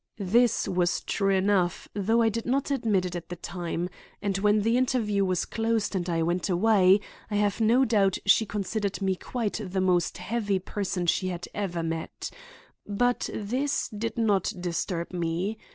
[0.17, 3.87] This was true enough, though I did not admit it at the time;
[4.19, 8.47] and when the interview was closed and I went away, I have no doubt she
[8.47, 12.31] considered me quite the most heavy person she had ever met.
[12.87, 15.59] But this did not disturb me.